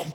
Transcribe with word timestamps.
Boom. 0.00 0.12